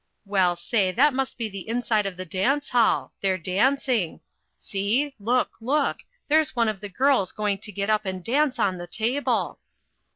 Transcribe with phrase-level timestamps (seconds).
[0.25, 4.19] Well, say, that must be the inside of the dance hall they're dancing
[4.57, 8.79] see, look, look, there's one of the girls going to get up and dance on
[8.79, 9.59] the table.